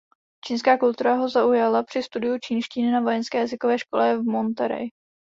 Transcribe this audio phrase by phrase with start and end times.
[0.45, 4.89] Čínská kultura ho zaujala při studiu čínštiny na vojenské jazykové škole v Monterey.